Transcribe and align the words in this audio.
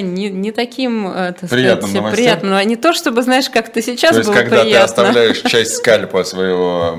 не, 0.00 0.30
не 0.30 0.52
таким, 0.52 1.06
э, 1.08 1.32
так 1.38 1.50
приятным 1.50 1.90
сказать, 1.90 1.94
новостям. 1.94 2.12
приятным. 2.12 2.54
А 2.54 2.64
не 2.64 2.76
то, 2.76 2.92
чтобы, 2.92 3.22
знаешь, 3.22 3.50
как 3.50 3.72
ты 3.72 3.82
сейчас 3.82 4.12
То 4.12 4.18
есть, 4.18 4.28
было 4.28 4.36
когда 4.36 4.62
приятно. 4.62 4.78
ты 4.78 4.84
оставляешь 4.84 5.40
часть 5.42 5.74
скальпа 5.76 6.24
своего... 6.24 6.96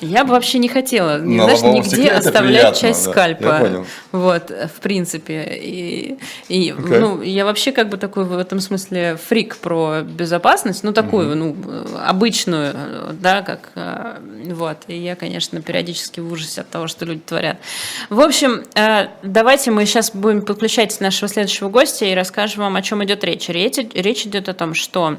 Я 0.00 0.24
бы 0.24 0.32
вообще 0.32 0.58
не 0.58 0.68
хотела, 0.68 1.20
не, 1.20 1.38
знаешь, 1.38 1.62
нигде 1.62 2.10
оставлять 2.10 2.60
приятно, 2.60 2.80
часть 2.80 3.04
да. 3.04 3.10
скальпа. 3.10 3.44
Я 3.44 3.58
понял. 3.58 3.86
Вот, 4.12 4.50
в 4.50 4.80
принципе. 4.80 5.58
И, 5.62 6.18
и 6.48 6.70
okay. 6.70 6.98
ну, 6.98 7.22
я 7.22 7.44
вообще 7.44 7.72
как 7.72 7.88
бы 7.88 7.96
такой 7.96 8.24
в 8.24 8.38
этом 8.38 8.60
смысле 8.60 9.18
фрик 9.28 9.56
про 9.58 10.00
безопасность, 10.02 10.84
ну, 10.84 10.92
такую, 10.92 11.32
mm-hmm. 11.32 11.34
ну, 11.34 11.56
обычную, 12.02 12.74
да, 13.20 13.42
как, 13.42 13.70
э, 13.74 14.18
вот. 14.54 14.78
И 14.86 14.96
я, 14.96 15.16
конечно, 15.16 15.60
периодически 15.60 16.20
в 16.20 16.32
ужасе 16.32 16.62
от 16.62 16.70
того, 16.70 16.86
что 16.86 17.04
люди 17.04 17.20
творят. 17.20 17.58
В 18.08 18.20
общем, 18.20 18.64
э, 18.74 19.08
давайте 19.22 19.70
мы 19.70 19.84
сейчас 19.84 20.12
будем 20.12 20.42
подключать 20.42 20.98
нашего 21.00 21.28
следующего 21.28 21.68
гостя, 21.68 21.80
гостя 21.80 22.04
и 22.04 22.14
расскажем 22.14 22.60
вам, 22.60 22.76
о 22.76 22.82
чем 22.82 23.02
идет 23.04 23.24
речь. 23.24 23.48
Речь, 23.48 23.78
речь 23.94 24.26
идет 24.26 24.48
о 24.48 24.54
том, 24.54 24.74
что 24.74 25.16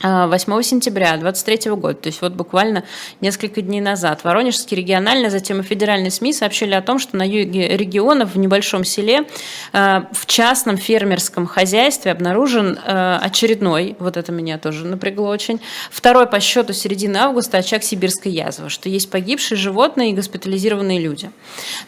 8 0.00 0.52
а, 0.52 0.62
сентября 0.62 1.16
2023 1.16 1.72
года, 1.72 1.94
то 1.94 2.08
есть 2.08 2.20
вот 2.20 2.32
буквально 2.32 2.84
несколько 3.20 3.62
дней 3.62 3.80
назад, 3.80 4.24
Воронежский 4.24 4.76
региональный, 4.76 5.30
затем 5.30 5.60
и 5.60 5.62
федеральные 5.62 6.10
СМИ 6.10 6.32
сообщили 6.32 6.74
о 6.74 6.82
том, 6.82 6.98
что 6.98 7.16
на 7.16 7.26
юге 7.26 7.76
региона 7.76 8.26
в 8.26 8.36
небольшом 8.36 8.84
селе 8.84 9.24
а, 9.72 10.08
в 10.12 10.26
частном 10.26 10.76
фермерском 10.76 11.46
хозяйстве 11.46 12.12
обнаружен 12.12 12.78
а, 12.84 13.18
очередной, 13.22 13.96
вот 13.98 14.16
это 14.16 14.32
меня 14.32 14.58
тоже 14.58 14.86
напрягло 14.86 15.28
очень, 15.28 15.60
второй 15.90 16.26
по 16.26 16.40
счету 16.40 16.72
середины 16.72 17.16
августа 17.16 17.58
очаг 17.58 17.82
сибирской 17.82 18.32
язвы, 18.32 18.68
что 18.68 18.88
есть 18.88 19.10
погибшие 19.10 19.56
животные 19.56 20.10
и 20.10 20.14
госпитализированные 20.14 21.00
люди. 21.00 21.30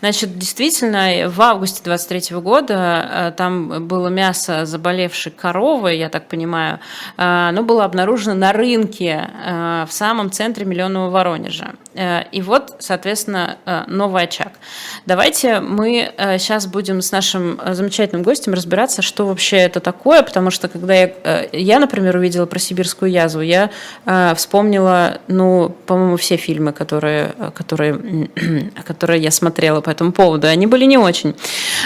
Значит, 0.00 0.38
действительно, 0.38 1.28
в 1.28 1.40
августе 1.42 1.82
2023 1.82 2.36
года 2.38 3.34
там 3.36 3.86
было 3.86 4.08
мясо 4.08 4.64
заболевшей 4.64 5.32
коровы, 5.32 5.94
я 5.94 6.08
так 6.08 6.28
понимаю, 6.28 6.80
оно 7.16 7.62
было 7.62 7.84
обнаружено 7.84 7.95
обнаружено 7.96 8.34
на 8.34 8.52
рынке 8.52 9.30
э, 9.46 9.86
в 9.88 9.92
самом 9.92 10.30
центре 10.30 10.66
миллионного 10.66 11.08
Воронежа. 11.08 11.72
Э, 11.94 12.24
и 12.30 12.42
вот, 12.42 12.76
соответственно, 12.78 13.56
э, 13.64 13.84
новый 13.86 14.24
очаг. 14.24 14.52
Давайте 15.06 15.60
мы 15.60 16.12
сейчас 16.38 16.66
будем 16.66 17.00
с 17.00 17.10
нашим 17.10 17.58
замечательным 17.72 18.22
гостем 18.22 18.52
разбираться, 18.52 19.00
что 19.00 19.26
вообще 19.26 19.56
это 19.56 19.80
такое, 19.80 20.22
потому 20.22 20.50
что 20.50 20.68
когда 20.68 20.94
я, 20.94 21.48
я 21.52 21.78
например, 21.78 22.16
увидела 22.16 22.44
про 22.46 22.58
сибирскую 22.58 23.10
язву, 23.10 23.40
я 23.40 23.70
вспомнила, 24.34 25.18
ну, 25.28 25.74
по-моему, 25.86 26.16
все 26.16 26.36
фильмы, 26.36 26.72
которые, 26.72 27.34
которые, 27.54 28.28
которые 28.84 29.22
я 29.22 29.30
смотрела 29.30 29.80
по 29.80 29.90
этому 29.90 30.12
поводу, 30.12 30.48
они 30.48 30.66
были 30.66 30.84
не 30.84 30.98
очень. 30.98 31.34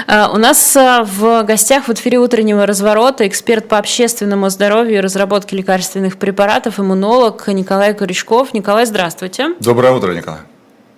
У 0.09 0.39
нас 0.39 0.75
в 0.75 1.43
гостях 1.45 1.89
в 1.89 1.93
эфире 1.93 2.19
утреннего 2.19 2.67
разворота 2.67 3.27
эксперт 3.29 3.69
по 3.69 3.79
общественному 3.79 4.49
здоровью 4.49 4.99
и 4.99 5.01
разработке 5.01 5.57
лекарственных 5.57 6.00
лекарственных 6.01 6.17
препаратов, 6.17 6.81
иммунолог 6.81 7.47
Николай 7.49 7.95
Корячков. 7.95 8.55
Николай, 8.55 8.87
здравствуйте. 8.87 9.55
Доброе 9.61 9.93
утро, 9.93 10.13
Николай. 10.13 10.41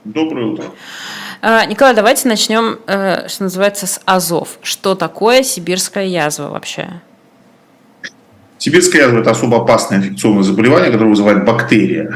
Доброе 0.05 0.47
утро. 0.47 0.65
А, 1.41 1.65
Николай, 1.67 1.95
давайте 1.95 2.29
начнем, 2.29 2.79
э, 2.87 3.29
что 3.29 3.45
называется, 3.45 3.87
с 3.87 4.01
АЗОВ. 4.05 4.59
Что 4.63 4.95
такое 4.95 5.43
сибирская 5.43 6.07
язва 6.07 6.49
вообще? 6.49 6.89
Сибирская 8.59 9.03
язва– 9.03 9.19
это 9.21 9.31
особо 9.33 9.57
опасное 9.57 9.99
инфекционное 9.99 10.45
заболевание, 10.45 10.91
которое 10.93 11.11
вызывает 11.11 11.45
бактерия 11.45 12.15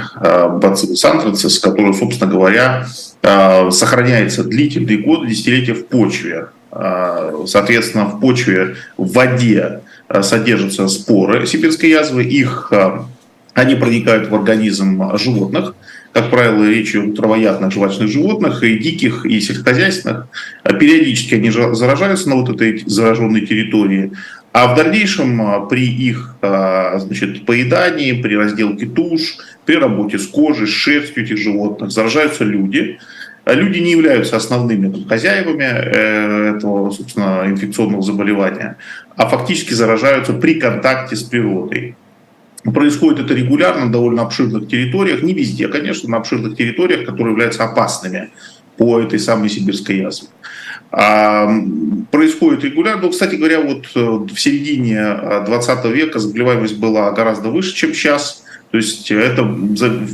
бациллус 0.61 1.05
антрацис, 1.05 1.59
которая, 1.59 1.92
собственно 1.92 2.31
говоря, 2.31 2.87
э, 3.23 3.70
сохраняется 3.70 4.45
длительные 4.45 4.98
годы, 4.98 5.27
десятилетия 5.27 5.75
в 5.75 5.87
почве. 5.87 6.47
Э, 6.70 7.45
соответственно, 7.47 8.05
в 8.05 8.20
почве, 8.20 8.77
в 8.97 9.12
воде 9.12 9.81
Э, 9.81 9.95
содержатся 10.22 10.88
споры 10.88 11.46
сибирской 11.46 11.90
язвы, 11.90 12.24
их, 12.24 12.68
э, 12.70 12.98
они 13.54 13.74
проникают 13.74 14.28
в 14.28 14.34
организм 14.34 15.16
животных, 15.16 15.74
как 16.12 16.30
правило, 16.30 16.64
речь 16.64 16.90
идет 16.90 17.12
о 17.12 17.17
травоядных 17.17 17.72
жвачных 17.72 18.08
животных, 18.08 18.62
и 18.62 18.78
диких, 18.78 19.27
и 19.27 19.40
сельскохозяйственных. 19.40 20.28
Э, 20.64 20.78
периодически 20.78 21.34
они 21.34 21.50
заражаются 21.50 22.28
на 22.28 22.36
вот 22.36 22.48
этой 22.48 22.83
зараженной 22.86 23.46
территории, 23.46 24.12
а 24.52 24.72
в 24.72 24.77
дальнейшем 24.77 25.68
при 25.68 25.86
их 25.86 26.36
значит, 26.40 27.45
поедании, 27.45 28.22
при 28.22 28.36
разделке 28.36 28.86
туш, 28.86 29.36
при 29.66 29.74
работе 29.74 30.18
с 30.18 30.27
кожей, 30.27 30.66
с 30.66 30.70
шерстью 30.70 31.24
этих 31.24 31.36
животных 31.36 31.90
заражаются 31.90 32.45
люди– 32.45 32.98
Люди 33.46 33.79
не 33.79 33.92
являются 33.92 34.36
основными 34.36 35.07
хозяевами 35.08 35.62
э, 35.62 36.57
этого, 36.57 36.90
собственно, 36.90 37.45
инфекционного 37.46 38.02
заболевания, 38.02 38.77
а 39.17 39.29
фактически 39.29 39.73
заражаются 39.73 40.33
при 40.33 40.55
контакте 40.55 41.14
с 41.14 41.23
природой. 41.23 41.95
Происходит 42.64 43.27
это 43.27 43.34
регулярно 43.34 43.84
на 43.84 43.92
довольно 43.92 44.23
обширных 44.23 44.67
территориях, 44.67 45.23
не 45.23 45.33
везде, 45.33 45.68
конечно, 45.68 46.11
на 46.11 46.17
обширных 46.17 46.57
территориях, 46.57 47.07
которые 47.07 47.33
являются 47.33 47.62
опасными 47.62 48.30
по 48.77 49.01
этой 49.01 49.20
самой 49.20 49.48
сибирской 49.48 49.98
язве. 49.98 50.27
А, 50.90 51.48
происходит 52.11 52.64
регулярно. 52.64 53.02
Ну, 53.02 53.11
кстати 53.11 53.36
говоря, 53.36 53.61
вот 53.61 53.86
э, 53.95 54.01
в 54.01 54.39
середине 54.39 55.45
20 55.46 55.84
э, 55.84 55.92
века 55.92 56.18
заболеваемость 56.18 56.78
была 56.78 57.13
гораздо 57.13 57.51
выше, 57.51 57.74
чем 57.74 57.95
сейчас. 57.95 58.42
То 58.77 58.81
есть 58.81 59.11
это 59.11 59.42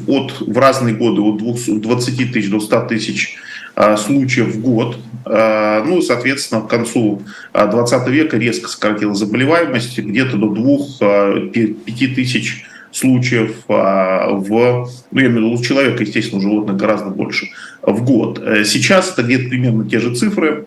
от, 0.07 0.41
в 0.41 0.57
разные 0.57 0.95
годы 0.95 1.21
от 1.21 1.39
20 1.83 2.33
тысяч 2.33 2.49
до 2.49 2.61
100 2.61 2.81
тысяч 2.83 3.35
а, 3.75 3.97
случаев 3.97 4.55
в 4.55 4.61
год. 4.61 4.99
А, 5.25 5.83
ну, 5.85 6.01
соответственно, 6.01 6.61
к 6.61 6.69
концу 6.69 7.23
20 7.55 7.93
а, 7.93 8.09
века 8.09 8.39
резко 8.39 8.69
сократилась 8.69 9.19
заболеваемость, 9.19 9.99
где-то 9.99 10.37
до 10.37 10.47
2-5 10.47 12.15
тысяч 12.15 12.65
случаев 12.93 13.57
в, 13.67 14.89
ну, 15.11 15.21
я 15.21 15.27
имею 15.27 15.33
в 15.33 15.37
виду 15.39 15.61
у 15.61 15.65
человека, 15.65 16.05
естественно, 16.05 16.39
у 16.39 16.43
животных 16.43 16.77
гораздо 16.77 17.11
больше 17.11 17.49
в 17.83 18.05
год. 18.05 18.41
Э, 18.45 18.63
сейчас 18.65 19.13
это 19.13 19.25
где-то 19.25 19.49
примерно 19.49 19.91
те 19.91 19.99
же 19.99 20.15
цифры 20.15 20.67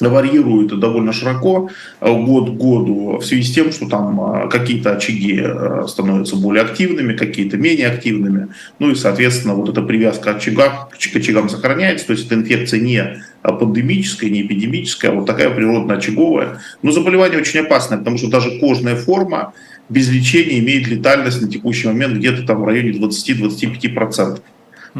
варьирует 0.00 0.78
довольно 0.78 1.12
широко 1.12 1.70
э, 2.00 2.10
год 2.10 2.50
к 2.50 2.52
году 2.54 3.18
в 3.18 3.24
связи 3.24 3.42
с 3.42 3.52
тем, 3.52 3.72
что 3.72 3.88
там 3.88 4.20
э, 4.20 4.48
какие-то 4.48 4.92
очаги 4.92 5.40
э, 5.42 5.86
становятся 5.88 6.36
более 6.36 6.62
активными, 6.62 7.16
какие-то 7.16 7.56
менее 7.56 7.88
активными. 7.88 8.48
Ну 8.78 8.90
и, 8.90 8.94
соответственно, 8.94 9.54
вот 9.54 9.68
эта 9.68 9.82
привязка 9.82 10.30
очага, 10.30 10.88
к 10.90 11.16
очагам 11.16 11.48
сохраняется, 11.48 12.06
то 12.06 12.12
есть 12.12 12.26
эта 12.26 12.36
инфекция 12.36 12.80
не 12.80 13.22
пандемическая, 13.42 14.30
не 14.30 14.42
эпидемическая, 14.42 15.10
а 15.10 15.14
вот 15.14 15.26
такая 15.26 15.50
природно-очаговая. 15.50 16.60
Но 16.82 16.92
заболевание 16.92 17.38
очень 17.38 17.60
опасное, 17.60 17.98
потому 17.98 18.18
что 18.18 18.28
даже 18.28 18.58
кожная 18.58 18.96
форма 18.96 19.54
без 19.88 20.10
лечения 20.10 20.58
имеет 20.58 20.86
летальность 20.86 21.40
на 21.40 21.48
текущий 21.48 21.88
момент 21.88 22.18
где-то 22.18 22.42
там 22.42 22.60
в 22.60 22.64
районе 22.64 22.90
20-25%. 22.90 24.40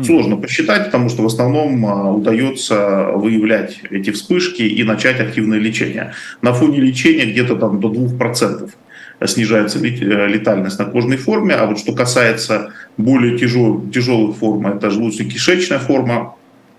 Сложно 0.03 0.37
посчитать, 0.37 0.87
потому 0.87 1.09
что 1.09 1.23
в 1.23 1.27
основном 1.27 1.87
а, 1.87 2.13
удается 2.13 3.11
выявлять 3.15 3.81
эти 3.91 4.11
вспышки 4.11 4.63
и 4.63 4.85
начать 4.85 5.21
активное 5.21 5.59
лечение. 5.59 6.13
На 6.43 6.53
фоне 6.53 6.81
лечения 6.81 7.27
где-то 7.27 7.57
там 7.57 7.81
до 7.81 7.91
2% 7.91 8.71
снижается 9.27 9.79
э, 9.79 10.29
летальность 10.29 10.79
на 10.79 10.85
кожной 10.85 11.17
форме, 11.17 11.55
а 11.55 11.67
вот 11.67 11.79
что 11.79 11.93
касается 11.93 12.73
более 12.97 13.39
тяжел, 13.39 13.83
тяжелых 13.91 14.37
форм, 14.37 14.67
это 14.67 14.89
желудочно-кишечная 14.89 15.79
форма, 15.79 16.37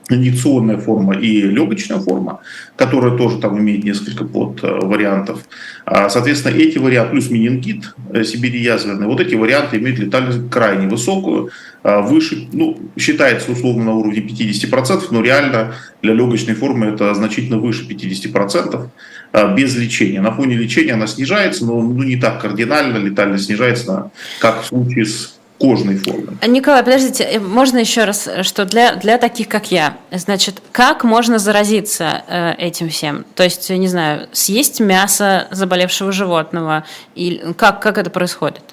инъекционная 0.09 0.78
форма 0.78 1.16
и 1.16 1.42
легочная 1.42 2.00
форма, 2.00 2.42
которая 2.75 3.18
тоже 3.18 3.38
там 3.38 3.59
имеет 3.59 3.84
несколько 3.84 4.25
под 4.25 4.64
э, 4.64 4.68
вариантов. 4.68 5.44
А, 5.86 6.09
соответственно, 6.09 6.56
эти 6.56 6.78
варианты, 6.78 7.12
плюс 7.12 7.30
менингит 7.30 7.94
э, 8.12 8.24
Сибири 8.24 8.59
язвенный, 8.62 9.08
вот 9.08 9.20
эти 9.20 9.36
варианты 9.36 9.78
имеют 9.78 10.00
летальность 10.00 10.50
крайне 10.50 10.88
высокую, 10.88 11.52
а, 11.81 12.02
выше, 12.02 12.47
ну, 12.52 12.78
считается 12.97 13.52
условно 13.52 13.86
на 13.86 13.94
уровне 13.94 14.20
50%, 14.20 15.08
но 15.12 15.22
реально 15.22 15.75
для 16.02 16.14
легочной 16.14 16.56
формы 16.56 16.88
это 16.88 17.14
значительно 17.14 17.58
выше 17.58 17.88
50% 17.88 18.90
а, 19.31 19.53
без 19.56 19.76
лечения. 19.78 20.22
На 20.22 20.31
фоне 20.31 20.56
лечения 20.56 20.94
она 20.94 21.08
снижается, 21.08 21.66
но 21.66 21.82
ну, 21.82 22.03
не 22.03 22.17
так 22.17 22.41
кардинально, 22.41 22.97
летальность 22.97 23.46
снижается, 23.46 24.12
как 24.40 24.64
в 24.64 24.66
случае 24.66 25.05
с 25.05 25.39
кожной 25.59 25.97
формы. 25.97 26.38
Николай, 26.47 26.84
подождите, 26.84 27.23
э, 27.23 27.40
можно 27.40 27.78
еще 27.78 28.06
раз, 28.06 28.28
что 28.41 28.66
для, 28.66 28.96
для 28.96 29.17
таких, 29.17 29.47
как 29.47 29.72
я, 29.72 29.97
значит, 30.11 30.61
как 30.72 31.03
можно 31.03 31.38
заразиться 31.38 32.23
э, 32.28 32.53
этим 32.58 32.90
всем? 32.90 33.26
То 33.35 33.44
есть, 33.44 33.70
не 33.70 33.88
знаю, 33.88 34.28
съесть 34.32 34.79
мясо 34.79 35.47
заболевшего 35.52 36.11
животного, 36.11 36.85
или 37.16 37.53
как, 37.53 37.82
как 37.82 37.97
это 37.97 38.09
происходит? 38.09 38.64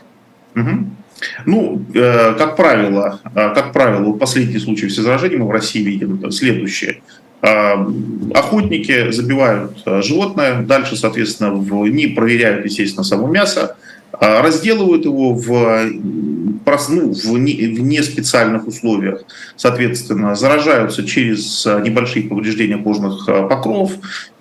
Угу. 0.55 0.71
Ну, 1.47 1.83
э, 1.94 2.35
как 2.35 2.56
правило, 2.56 3.21
э, 3.25 3.55
как 3.55 3.73
правило, 3.73 4.12
последний 4.12 4.59
случай 4.59 4.87
всезаражения 4.87 5.39
мы 5.39 5.47
в 5.47 5.50
России 5.50 5.82
видим 5.82 6.31
следующее. 6.31 7.03
Э, 7.43 7.75
охотники 8.35 9.11
забивают 9.11 9.82
э, 9.87 10.03
животное, 10.03 10.62
дальше, 10.62 10.97
соответственно, 10.97 11.53
в, 11.55 11.87
не 11.89 12.06
проверяют, 12.09 12.65
естественно, 12.65 13.05
само 13.05 13.29
мясо, 13.29 13.77
а 14.12 14.43
разделывают 14.43 15.05
его 15.05 15.35
в 15.35 15.91
ну, 16.89 17.13
в, 17.13 17.39
не, 17.39 17.53
в 17.53 17.81
не 17.81 18.03
специальных 18.03 18.67
условиях, 18.67 19.23
соответственно, 19.57 20.35
заражаются 20.35 21.07
через 21.07 21.65
небольшие 21.65 22.29
повреждения 22.29 22.77
кожных 22.77 23.27
покровов, 23.27 23.93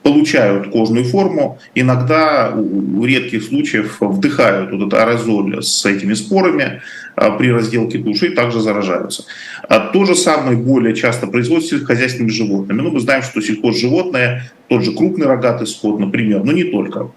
получают 0.05 0.69
кожную 0.69 1.03
форму, 1.03 1.57
иногда 1.73 2.51
в 2.55 3.03
редких 3.05 3.43
случаях 3.43 3.97
вдыхают 3.99 4.71
вот 4.71 4.87
этот 4.87 4.93
аэрозоль 4.93 5.63
с 5.63 5.83
этими 5.83 6.13
спорами 6.13 6.83
а, 7.15 7.31
при 7.31 7.51
разделке 7.51 7.97
души 7.97 8.29
также 8.29 8.59
заражаются. 8.59 9.25
То 9.67 10.05
же 10.05 10.15
самое 10.15 10.57
более 10.57 10.95
часто 10.95 11.25
производится 11.25 11.69
с 11.69 11.71
сельскохозяйственными 11.71 12.31
животными. 12.31 12.81
Ну, 12.81 12.91
мы 12.91 12.99
знаем, 12.99 13.23
что 13.23 13.41
сельхозживотные, 13.41 14.43
тот 14.69 14.83
же 14.83 14.91
крупный 14.91 15.25
рогатый 15.25 15.65
скот, 15.65 15.99
например, 15.99 16.43
но 16.43 16.51
не 16.51 16.65
только, 16.65 17.09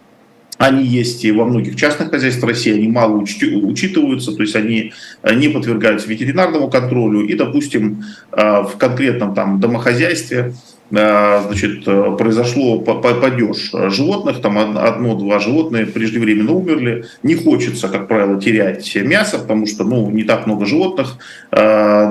они 0.59 0.85
есть 0.85 1.25
и 1.25 1.31
во 1.31 1.45
многих 1.45 1.77
частных 1.77 2.11
хозяйствах 2.11 2.51
России, 2.51 2.75
они 2.75 2.89
мало 2.89 3.17
учитываются, 3.17 4.33
то 4.33 4.43
есть 4.43 4.57
они 4.57 4.93
э, 5.23 5.35
не 5.35 5.49
подвергаются 5.49 6.09
ветеринарному 6.09 6.69
контролю. 6.69 7.21
И, 7.27 7.35
допустим, 7.35 8.05
э, 8.33 8.63
в 8.63 8.77
конкретном 8.77 9.35
там 9.35 9.61
домохозяйстве 9.61 10.55
значит, 10.91 11.87
э, 11.87 12.17
произошло 12.17 12.81
падеж 12.81 13.73
животных, 13.93 14.41
там 14.41 14.59
одно-два 14.59 15.39
животные 15.39 15.87
преждевременно 15.87 16.53
умерли. 16.53 17.05
Не 17.23 17.35
хочется, 17.35 17.89
как 17.89 18.09
правило, 18.09 18.41
терять 18.41 18.95
мясо, 18.97 19.39
потому 19.39 19.67
что 19.67 19.85
ну, 19.85 20.11
не 20.11 20.25
так 20.25 20.47
много 20.47 20.65
животных 20.65 21.19
э, 21.51 21.57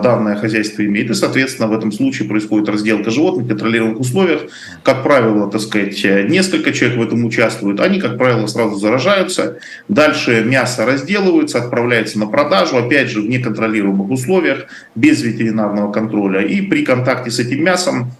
данное 0.03 0.35
хозяйство 0.35 0.85
имеет. 0.85 1.09
И, 1.09 1.13
соответственно, 1.13 1.67
в 1.67 1.73
этом 1.73 1.91
случае 1.91 2.27
происходит 2.27 2.69
разделка 2.69 3.09
животных 3.09 3.45
в 3.45 3.49
контролируемых 3.49 3.99
условиях. 3.99 4.41
Как 4.83 5.03
правило, 5.03 5.49
так 5.49 5.61
сказать, 5.61 6.03
несколько 6.29 6.71
человек 6.71 6.99
в 6.99 7.03
этом 7.03 7.25
участвуют. 7.25 7.79
Они, 7.79 7.99
как 7.99 8.17
правило, 8.17 8.45
сразу 8.47 8.75
заражаются. 8.75 9.57
Дальше 9.87 10.43
мясо 10.45 10.85
разделывается, 10.85 11.57
отправляется 11.57 12.19
на 12.19 12.27
продажу, 12.27 12.77
опять 12.77 13.09
же, 13.09 13.21
в 13.21 13.27
неконтролируемых 13.27 14.09
условиях, 14.09 14.67
без 14.93 15.23
ветеринарного 15.23 15.91
контроля. 15.91 16.41
И 16.41 16.61
при 16.61 16.85
контакте 16.85 17.31
с 17.31 17.39
этим 17.39 17.63
мясом 17.63 18.11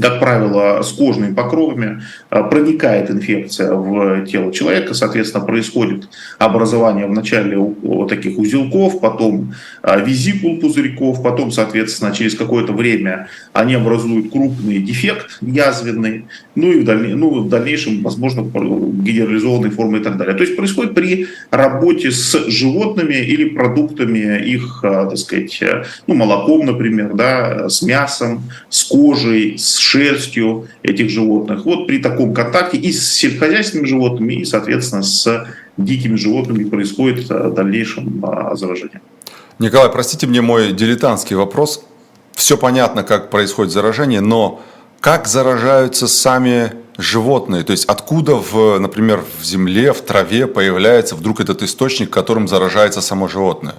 как 0.00 0.20
правило, 0.20 0.82
с 0.82 0.92
кожными 0.92 1.34
покровами, 1.34 2.02
а, 2.30 2.44
проникает 2.44 3.10
инфекция 3.10 3.72
в 3.72 4.24
тело 4.26 4.52
человека, 4.52 4.94
соответственно, 4.94 5.44
происходит 5.44 6.08
образование 6.38 7.06
вначале 7.06 7.58
таких 8.08 8.38
узелков, 8.38 9.00
потом 9.00 9.54
а, 9.82 9.98
визикул 9.98 10.58
пузырьков, 10.58 11.22
потом, 11.22 11.50
соответственно, 11.50 12.14
через 12.14 12.34
какое-то 12.34 12.72
время 12.72 13.28
они 13.52 13.74
образуют 13.74 14.30
крупный 14.30 14.78
дефект 14.78 15.38
язвенный, 15.40 16.26
ну 16.54 16.72
и 16.72 16.80
в, 16.80 16.84
даль... 16.84 17.14
ну, 17.14 17.42
в 17.42 17.48
дальнейшем, 17.48 18.02
возможно, 18.02 18.42
генерализованной 18.42 19.70
формы 19.70 19.98
и 19.98 20.02
так 20.02 20.16
далее. 20.16 20.34
То 20.34 20.42
есть 20.42 20.56
происходит 20.56 20.94
при 20.94 21.26
работе 21.50 22.10
с 22.10 22.48
животными 22.48 23.14
или 23.14 23.48
продуктами 23.48 24.42
их, 24.44 24.80
а, 24.84 25.06
так 25.06 25.18
сказать, 25.18 25.60
ну, 26.06 26.14
молоком, 26.14 26.66
например, 26.66 27.14
да, 27.14 27.68
с 27.68 27.82
мясом, 27.82 28.42
с 28.68 28.84
кожей, 28.84 29.58
с 29.58 29.87
шерстью 29.88 30.68
этих 30.82 31.08
животных. 31.10 31.64
Вот 31.64 31.86
при 31.86 31.98
таком 31.98 32.34
контакте 32.34 32.76
и 32.76 32.92
с 32.92 33.12
сельскохозяйственными 33.12 33.86
животными, 33.86 34.34
и, 34.34 34.44
соответственно, 34.44 35.02
с 35.02 35.46
дикими 35.76 36.16
животными 36.16 36.64
происходит 36.68 37.30
э, 37.30 37.50
дальнейшем 37.50 38.24
а, 38.24 38.54
заражение. 38.54 39.00
Николай, 39.58 39.90
простите 39.90 40.26
мне 40.26 40.40
мой 40.40 40.72
дилетантский 40.72 41.36
вопрос. 41.36 41.84
Все 42.32 42.56
понятно, 42.58 43.02
как 43.02 43.30
происходит 43.30 43.72
заражение, 43.72 44.20
но 44.20 44.60
как 45.00 45.26
заражаются 45.26 46.06
сами 46.06 46.72
животные? 46.98 47.62
То 47.64 47.72
есть 47.72 47.86
откуда, 47.86 48.34
в, 48.34 48.78
например, 48.78 49.24
в 49.40 49.44
земле, 49.44 49.92
в 49.92 50.02
траве 50.02 50.46
появляется 50.46 51.14
вдруг 51.14 51.40
этот 51.40 51.62
источник, 51.62 52.10
которым 52.10 52.46
заражается 52.46 53.00
само 53.00 53.26
животное? 53.26 53.76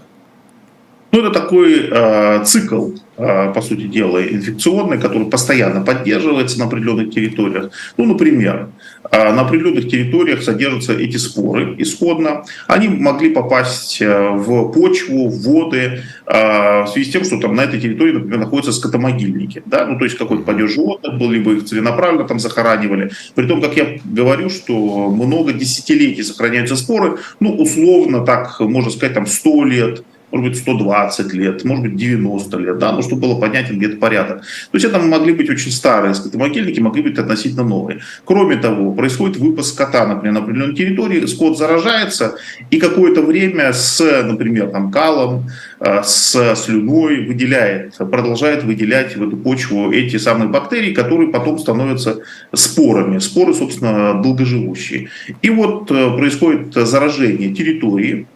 Ну, 1.12 1.22
это 1.22 1.32
такой 1.32 1.90
э, 1.92 2.44
цикл, 2.46 2.92
э, 3.18 3.52
по 3.52 3.62
сути 3.62 3.88
дела, 3.88 4.22
инфекционный, 4.22 5.00
который 5.00 5.28
постоянно 5.28 5.82
поддерживается 5.82 6.60
на 6.60 6.66
определенных 6.66 7.10
территориях. 7.10 7.72
Ну, 7.98 8.06
например, 8.06 8.70
э, 9.10 9.34
на 9.34 9.42
определенных 9.42 9.90
территориях 9.90 10.44
содержатся 10.44 10.94
эти 10.94 11.18
споры 11.18 11.74
исходно. 11.80 12.44
Они 12.68 12.90
могли 12.90 13.32
попасть 13.32 14.00
в 14.00 14.72
почву, 14.72 15.30
в 15.30 15.42
воды, 15.42 16.04
э, 16.28 16.84
в 16.84 16.88
связи 16.94 17.10
с 17.10 17.14
тем, 17.14 17.24
что 17.24 17.40
там 17.40 17.56
на 17.56 17.62
этой 17.62 17.82
территории, 17.82 18.12
например, 18.12 18.40
находятся 18.42 18.72
скотомогильники. 18.72 19.64
Да? 19.66 19.88
Ну, 19.88 19.98
то 19.98 20.06
есть 20.06 20.16
какой-то 20.16 20.44
падеж 20.44 20.76
животных 20.76 21.18
был, 21.18 21.32
либо 21.32 21.54
их 21.54 21.66
целенаправленно 21.66 22.28
там 22.28 22.38
захоранивали. 22.38 23.10
При 23.34 23.48
том, 23.48 23.62
как 23.62 23.76
я 23.76 23.98
говорю, 24.06 24.52
что 24.52 25.10
много 25.10 25.54
десятилетий 25.54 26.22
сохраняются 26.22 26.76
споры, 26.76 27.18
ну, 27.40 27.56
условно 27.56 28.24
так, 28.24 28.60
можно 28.60 28.92
сказать, 28.92 29.16
там 29.16 29.26
100 29.26 29.64
лет, 29.66 30.04
может 30.32 30.50
быть, 30.50 30.58
120 30.60 31.34
лет, 31.34 31.64
может 31.66 31.84
быть, 31.84 31.96
90 31.96 32.58
лет, 32.58 32.78
да, 32.78 32.92
но 32.92 33.02
чтобы 33.02 33.24
было 33.24 33.40
понятен 33.40 33.78
где-то 33.78 33.98
порядок. 33.98 34.42
То 34.42 34.76
есть 34.76 34.86
это 34.86 35.00
могли 35.00 35.34
быть 35.34 35.50
очень 35.50 35.72
старые 35.72 36.14
скотомогильники, 36.14 36.80
могли 36.80 37.02
быть 37.02 37.18
относительно 37.18 37.64
новые. 37.64 38.00
Кроме 38.26 38.58
того, 38.58 38.94
происходит 38.94 39.38
выпуск 39.38 39.74
скота, 39.74 40.06
например, 40.06 40.34
на 40.34 40.40
определенной 40.42 40.76
территории, 40.76 41.26
скот 41.26 41.58
заражается, 41.58 42.36
и 42.70 42.80
какое-то 42.80 43.22
время 43.22 43.74
с, 43.74 44.00
например, 44.24 44.70
там, 44.70 44.92
калом, 44.92 45.50
э, 45.80 46.04
с 46.04 46.56
слюной 46.56 47.26
выделяет, 47.26 47.98
продолжает 47.98 48.64
выделять 48.64 49.16
в 49.16 49.28
эту 49.28 49.38
почву 49.38 49.92
эти 49.92 50.18
самые 50.18 50.50
бактерии, 50.50 50.94
которые 50.94 51.30
потом 51.30 51.60
становятся 51.60 52.20
спорами. 52.54 53.20
Споры, 53.20 53.54
собственно, 53.54 54.22
долгоживущие. 54.22 55.10
И 55.42 55.50
вот 55.50 55.90
э, 55.92 56.18
происходит 56.18 56.74
заражение 56.74 57.54
территории, 57.54 58.28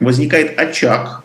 возникает 0.00 0.58
очаг, 0.58 1.24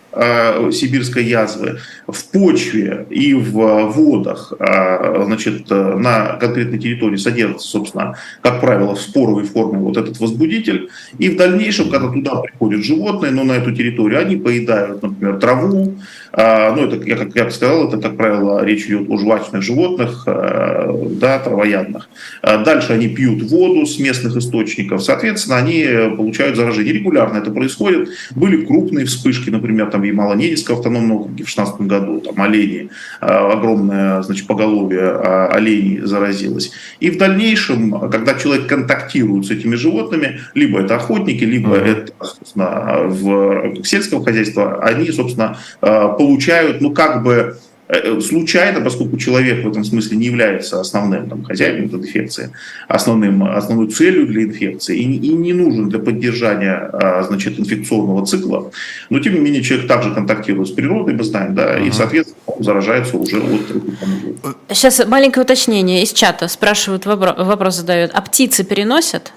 сибирской 0.71 1.23
язвы 1.23 1.79
в 2.07 2.23
почве 2.31 3.05
и 3.09 3.33
в 3.33 3.87
водах 3.87 4.53
э, 4.59 5.23
значит, 5.25 5.69
на 5.69 6.35
конкретной 6.35 6.79
территории 6.79 7.17
содержится, 7.17 7.67
собственно, 7.67 8.15
как 8.41 8.61
правило, 8.61 8.95
в 8.95 9.01
споровой 9.01 9.45
форме 9.45 9.79
вот 9.79 9.97
этот 9.97 10.19
возбудитель. 10.19 10.89
И 11.17 11.29
в 11.29 11.37
дальнейшем, 11.37 11.89
когда 11.89 12.09
туда 12.09 12.35
приходят 12.35 12.83
животные, 12.83 13.31
но 13.31 13.43
на 13.43 13.53
эту 13.53 13.71
территорию, 13.71 14.19
они 14.19 14.35
поедают, 14.37 15.01
например, 15.01 15.39
траву. 15.39 15.95
Э, 16.35 16.73
ну, 16.75 16.85
это, 16.85 17.07
я, 17.07 17.15
как 17.15 17.35
я 17.35 17.49
сказал, 17.51 17.87
это, 17.87 17.97
как 17.97 18.17
правило, 18.17 18.63
речь 18.63 18.85
идет 18.85 19.09
о 19.09 19.17
жвачных 19.17 19.61
животных, 19.61 20.23
да, 20.25 21.39
травоядных. 21.39 22.09
Дальше 22.41 22.93
они 22.93 23.07
пьют 23.09 23.43
воду 23.43 23.85
с 23.85 23.99
местных 23.99 24.35
источников. 24.35 25.03
Соответственно, 25.03 25.57
они 25.57 25.85
получают 26.15 26.57
заражение. 26.57 26.93
Регулярно 26.93 27.37
это 27.37 27.51
происходит. 27.51 28.09
Были 28.31 28.65
крупные 28.65 29.05
вспышки, 29.05 29.49
например, 29.49 29.89
там 29.89 30.01
в 30.01 30.03
Ямало-Ненецком 30.03 30.77
автономном 30.77 31.11
округе 31.11 31.43
в 31.43 31.47
2016 31.47 31.81
году, 31.81 32.19
там 32.19 32.41
олени, 32.41 32.89
а, 33.21 33.51
огромное 33.51 34.21
значит, 34.21 34.47
поголовье 34.47 35.01
а, 35.01 35.47
оленей 35.47 36.01
заразилось. 36.01 36.71
И 36.99 37.09
в 37.09 37.17
дальнейшем, 37.17 38.09
когда 38.09 38.33
человек 38.35 38.67
контактирует 38.67 39.45
с 39.45 39.51
этими 39.51 39.75
животными, 39.75 40.39
либо 40.53 40.81
это 40.81 40.95
охотники, 40.95 41.43
либо 41.43 41.75
mm-hmm. 41.75 41.91
это 41.91 42.13
собственно, 42.19 43.03
в 43.07 43.83
сельском 43.85 44.23
хозяйстве, 44.23 44.63
они, 44.81 45.11
собственно, 45.11 45.57
а, 45.81 46.09
получают, 46.25 46.81
ну, 46.81 46.91
как 46.91 47.23
бы 47.23 47.57
Э, 47.93 48.21
случайно, 48.21 48.81
поскольку 48.81 49.17
человек 49.17 49.65
в 49.65 49.69
этом 49.69 49.83
смысле 49.83 50.17
не 50.17 50.25
является 50.25 50.79
основным 50.79 51.29
там, 51.29 51.43
хозяином 51.43 51.87
этой 51.87 51.99
инфекции, 51.99 52.51
основным, 52.87 53.43
основной 53.43 53.89
целью 53.89 54.25
для 54.25 54.43
инфекции 54.43 54.97
и, 54.97 55.03
и 55.03 55.33
не 55.33 55.53
нужен 55.53 55.89
для 55.89 55.99
поддержания 55.99 56.75
а, 56.75 57.23
значит, 57.23 57.59
инфекционного 57.59 58.25
цикла, 58.25 58.71
но 59.09 59.19
тем 59.19 59.33
не 59.33 59.39
менее 59.41 59.61
человек 59.61 59.87
также 59.87 60.13
контактирует 60.13 60.69
с 60.69 60.71
природой, 60.71 61.13
мы 61.13 61.23
знаем, 61.23 61.55
да, 61.55 61.77
uh-huh. 61.77 61.87
и, 61.87 61.91
соответственно, 61.91 62.41
он 62.45 62.63
заражается 62.63 63.17
уже 63.17 63.37
от 63.37 64.75
Сейчас 64.75 65.05
маленькое 65.05 65.43
уточнение 65.43 66.03
из 66.03 66.13
чата. 66.13 66.47
Спрашивают, 66.47 67.05
вопрос 67.05 67.75
задают. 67.75 68.11
А 68.13 68.21
птицы 68.21 68.63
переносят? 68.63 69.33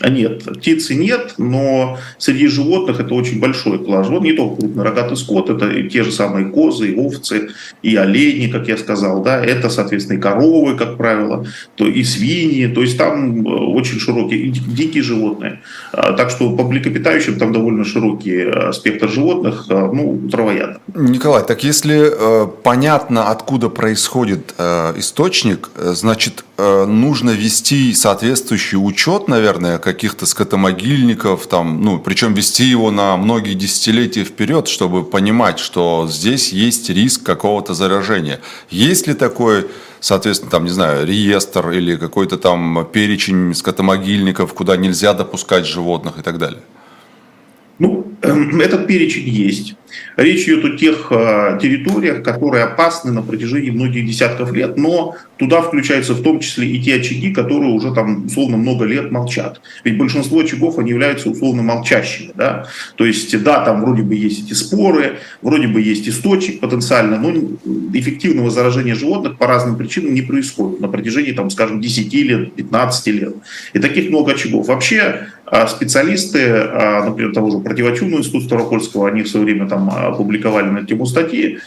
А 0.00 0.10
нет, 0.10 0.44
птицы 0.44 0.94
нет, 0.94 1.34
но 1.38 1.98
среди 2.18 2.46
животных 2.46 3.00
это 3.00 3.14
очень 3.14 3.40
большой 3.40 3.84
класс 3.84 4.06
животных, 4.06 4.32
не 4.32 4.36
только 4.36 4.60
крупный 4.60 4.84
рогатый 4.84 5.16
скот, 5.16 5.50
это 5.50 5.68
и 5.68 5.88
те 5.88 6.04
же 6.04 6.12
самые 6.12 6.46
козы, 6.46 6.92
и 6.92 6.96
овцы, 6.96 7.50
и 7.82 7.96
олени, 7.96 8.46
как 8.46 8.68
я 8.68 8.76
сказал, 8.76 9.22
да, 9.22 9.44
это, 9.44 9.70
соответственно, 9.70 10.18
и 10.18 10.20
коровы, 10.20 10.76
как 10.76 10.96
правило, 10.96 11.46
то 11.74 11.86
и 11.86 12.04
свиньи, 12.04 12.68
то 12.68 12.82
есть 12.82 12.96
там 12.96 13.44
э, 13.44 13.50
очень 13.50 13.98
широкие, 13.98 14.40
и 14.40 14.50
дикие 14.50 15.02
животные. 15.02 15.60
А, 15.92 16.12
так 16.12 16.30
что 16.30 16.54
по 16.56 16.62
млекопитающим 16.62 17.38
там 17.38 17.52
довольно 17.52 17.84
широкий 17.84 18.44
э, 18.44 18.72
спектр 18.72 19.08
животных, 19.08 19.66
э, 19.68 19.90
ну, 19.92 20.28
травоядных. 20.30 20.78
Николай, 20.94 21.44
так 21.44 21.64
если 21.64 22.12
понятно, 22.62 23.30
откуда 23.30 23.68
происходит 23.68 24.54
источник, 24.96 25.70
значит, 25.76 26.44
нужно 26.58 27.30
вести 27.30 27.92
соответствующий 27.94 28.76
учет, 28.76 29.28
наверное, 29.28 29.78
каких-то 29.92 30.26
скотомогильников, 30.26 31.46
там, 31.46 31.80
ну, 31.80 31.98
причем 31.98 32.34
вести 32.34 32.64
его 32.64 32.90
на 32.90 33.16
многие 33.16 33.54
десятилетия 33.54 34.22
вперед, 34.22 34.68
чтобы 34.68 35.02
понимать, 35.02 35.58
что 35.58 36.06
здесь 36.10 36.52
есть 36.52 36.90
риск 36.90 37.22
какого-то 37.22 37.72
заражения. 37.72 38.38
Есть 38.68 39.06
ли 39.06 39.14
такой, 39.14 39.66
соответственно, 40.00 40.50
там, 40.50 40.64
не 40.64 40.70
знаю, 40.70 41.06
реестр 41.06 41.70
или 41.70 41.96
какой-то 41.96 42.36
там 42.36 42.86
перечень 42.92 43.54
скотомогильников, 43.54 44.52
куда 44.52 44.76
нельзя 44.76 45.14
допускать 45.14 45.64
животных 45.64 46.18
и 46.18 46.22
так 46.22 46.36
далее? 46.36 46.60
Ну, 47.78 48.07
этот 48.20 48.86
перечень 48.86 49.28
есть. 49.28 49.74
Речь 50.16 50.44
идет 50.48 50.64
о 50.64 50.76
тех 50.76 51.06
э, 51.10 51.58
территориях, 51.62 52.22
которые 52.22 52.64
опасны 52.64 53.12
на 53.12 53.22
протяжении 53.22 53.70
многих 53.70 54.06
десятков 54.06 54.52
лет, 54.52 54.76
но 54.76 55.16
туда 55.38 55.62
включаются 55.62 56.12
в 56.14 56.22
том 56.22 56.40
числе 56.40 56.68
и 56.68 56.82
те 56.82 56.96
очаги, 56.96 57.32
которые 57.32 57.72
уже 57.72 57.94
там 57.94 58.26
условно 58.26 58.56
много 58.56 58.84
лет 58.84 59.10
молчат. 59.10 59.60
Ведь 59.84 59.96
большинство 59.96 60.40
очагов, 60.40 60.78
они 60.78 60.90
являются 60.90 61.30
условно 61.30 61.62
молчащими. 61.62 62.32
Да? 62.34 62.66
То 62.96 63.06
есть, 63.06 63.40
да, 63.42 63.64
там 63.64 63.80
вроде 63.80 64.02
бы 64.02 64.14
есть 64.14 64.46
эти 64.46 64.54
споры, 64.54 65.18
вроде 65.40 65.68
бы 65.68 65.80
есть 65.80 66.08
источник 66.08 66.60
потенциально, 66.60 67.18
но 67.18 67.32
эффективного 67.94 68.50
заражения 68.50 68.94
животных 68.94 69.38
по 69.38 69.46
разным 69.46 69.76
причинам 69.76 70.14
не 70.14 70.22
происходит 70.22 70.80
на 70.80 70.88
протяжении, 70.88 71.32
там, 71.32 71.50
скажем, 71.50 71.80
10 71.80 72.12
лет, 72.14 72.54
15 72.54 73.06
лет. 73.08 73.34
И 73.72 73.78
таких 73.78 74.10
много 74.10 74.32
очагов. 74.32 74.66
Вообще 74.66 75.28
а 75.37 75.37
специалисты, 75.68 76.48
а, 76.48 77.04
например, 77.04 77.32
того 77.32 77.50
же 77.50 77.58
противочумного 77.58 78.20
института 78.20 78.46
Ставропольского, 78.46 79.08
они 79.08 79.22
в 79.22 79.28
свое 79.28 79.46
время 79.46 79.68
там 79.68 79.90
опубликовали 79.90 80.68
на 80.68 80.84
тему 80.84 81.06
статьи, 81.06 81.58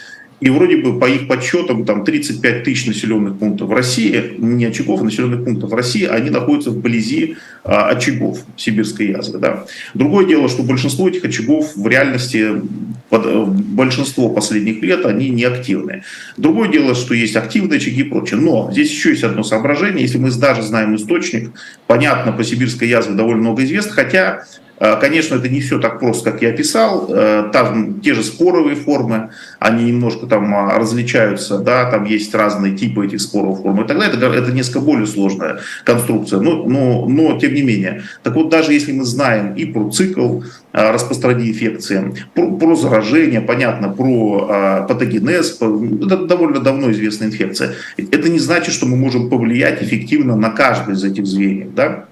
и 0.42 0.50
вроде 0.50 0.78
бы 0.78 0.98
по 0.98 1.06
их 1.06 1.28
подсчетам 1.28 1.84
там 1.84 2.04
35 2.04 2.64
тысяч 2.64 2.86
населенных 2.86 3.38
пунктов 3.38 3.68
в 3.68 3.72
России, 3.72 4.34
не 4.38 4.64
очагов, 4.64 5.00
а 5.00 5.04
населенных 5.04 5.44
пунктов 5.44 5.70
в 5.70 5.74
России, 5.74 6.04
они 6.04 6.30
находятся 6.30 6.72
вблизи 6.72 7.36
а, 7.62 7.90
очагов 7.90 8.40
сибирской 8.56 9.10
язвы. 9.10 9.38
Да. 9.38 9.64
Другое 9.94 10.26
дело, 10.26 10.48
что 10.48 10.64
большинство 10.64 11.08
этих 11.08 11.24
очагов 11.24 11.76
в 11.76 11.86
реальности, 11.86 12.60
под, 13.08 13.24
э, 13.24 13.44
большинство 13.46 14.30
последних 14.30 14.82
лет, 14.82 15.06
они 15.06 15.28
не 15.28 15.44
активны. 15.44 16.02
Другое 16.36 16.68
дело, 16.68 16.96
что 16.96 17.14
есть 17.14 17.36
активные 17.36 17.76
очаги 17.76 18.00
и 18.00 18.04
прочее. 18.04 18.40
Но 18.40 18.68
здесь 18.72 18.90
еще 18.90 19.10
есть 19.10 19.22
одно 19.22 19.44
соображение. 19.44 20.02
Если 20.02 20.18
мы 20.18 20.32
даже 20.32 20.62
знаем 20.62 20.96
источник, 20.96 21.52
понятно, 21.86 22.32
по 22.32 22.42
сибирской 22.42 22.88
язве 22.88 23.14
довольно 23.14 23.42
много 23.42 23.62
известно, 23.62 23.92
хотя 23.92 24.44
Э, 24.71 24.71
конечно, 24.96 25.36
это 25.36 25.48
не 25.48 25.60
все 25.60 25.78
так 25.78 26.00
просто, 26.00 26.32
как 26.32 26.42
я 26.42 26.48
описал. 26.48 27.06
Э, 27.08 27.50
там 27.52 28.00
те 28.00 28.14
же 28.14 28.24
споровые 28.24 28.74
формы, 28.74 29.30
они 29.60 29.84
немножко 29.84 30.26
там 30.26 30.52
а, 30.52 30.76
различаются, 30.76 31.58
да, 31.58 31.88
там 31.88 32.04
есть 32.04 32.34
разные 32.34 32.76
типы 32.76 33.06
этих 33.06 33.20
споровых 33.20 33.60
форм 33.62 33.84
и 33.84 33.86
так 33.86 33.96
далее. 33.96 34.16
Это, 34.16 34.26
это 34.26 34.50
несколько 34.50 34.80
более 34.80 35.06
сложная 35.06 35.60
конструкция, 35.84 36.40
но, 36.40 36.64
но, 36.64 37.06
но 37.06 37.38
тем 37.38 37.54
не 37.54 37.62
менее. 37.62 38.02
Так 38.24 38.34
вот, 38.34 38.48
даже 38.48 38.72
если 38.72 38.90
мы 38.90 39.04
знаем 39.04 39.54
и 39.54 39.66
про 39.66 39.88
цикл 39.88 40.40
э, 40.72 40.90
распространения 40.90 41.50
инфекции, 41.50 42.16
про, 42.34 42.50
про 42.50 42.74
заражение, 42.74 43.40
понятно, 43.40 43.88
про 43.88 44.86
патогенез, 44.88 45.58
это 45.60 46.26
довольно 46.26 46.58
давно 46.58 46.90
известная 46.90 47.28
инфекция, 47.28 47.74
это 47.96 48.28
не 48.28 48.40
значит, 48.40 48.74
что 48.74 48.86
мы 48.86 48.96
можем 48.96 49.30
повлиять 49.30 49.80
эффективно 49.80 50.34
на 50.34 50.50
каждый 50.50 50.94
из 50.94 51.04
этих 51.04 51.24
звеньев, 51.24 51.72
да. 51.72 52.06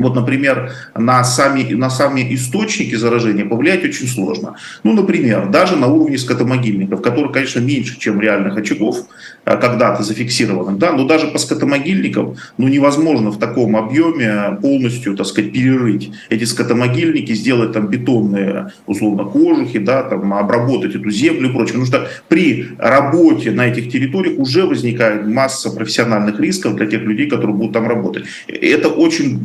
Вот, 0.00 0.14
например, 0.14 0.72
на 0.94 1.24
сами, 1.24 1.74
на 1.74 1.90
сами 1.90 2.34
источники 2.34 2.94
заражения 2.94 3.44
повлиять 3.44 3.84
очень 3.84 4.08
сложно. 4.08 4.56
Ну, 4.82 4.92
например, 4.92 5.48
даже 5.48 5.76
на 5.76 5.86
уровне 5.86 6.18
скотомогильников, 6.18 7.02
которые, 7.02 7.32
конечно, 7.32 7.60
меньше, 7.60 7.98
чем 7.98 8.20
реальных 8.20 8.56
очагов, 8.56 9.06
э, 9.44 9.56
когда-то 9.56 10.02
зафиксированных, 10.02 10.78
да, 10.78 10.92
но 10.92 11.06
даже 11.06 11.26
по 11.26 11.38
скотомогильникам 11.38 12.36
ну, 12.58 12.68
невозможно 12.68 13.30
в 13.30 13.38
таком 13.38 13.76
объеме 13.76 14.58
полностью, 14.62 15.16
так 15.16 15.26
сказать, 15.26 15.52
перерыть 15.52 16.10
эти 16.28 16.44
скотомогильники, 16.44 17.32
сделать 17.34 17.72
там 17.72 17.88
бетонные, 17.88 18.72
условно, 18.86 19.24
кожухи, 19.24 19.78
да, 19.78 20.02
там, 20.02 20.32
обработать 20.32 20.94
эту 20.94 21.10
землю 21.10 21.50
и 21.50 21.52
прочее. 21.52 21.80
Потому 21.80 21.86
что 21.86 22.08
при 22.28 22.68
работе 22.78 23.50
на 23.50 23.66
этих 23.66 23.90
территориях 23.92 24.38
уже 24.38 24.64
возникает 24.64 25.26
масса 25.26 25.70
профессиональных 25.70 26.40
рисков 26.40 26.76
для 26.76 26.86
тех 26.86 27.02
людей, 27.02 27.28
которые 27.28 27.56
будут 27.56 27.72
там 27.72 27.88
работать. 27.88 28.24
Это 28.48 28.88
очень 28.88 29.38